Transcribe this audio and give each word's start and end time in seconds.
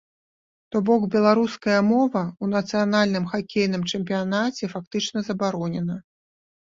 То 0.75 0.79
бок 0.87 1.03
беларуская 1.15 1.75
мова 1.89 2.23
ў 2.27 2.45
нацыянальным 2.53 3.27
хакейным 3.33 3.83
чэмпіянаце 3.91 4.71
фактычна 4.73 5.19
забаронена. 5.29 5.99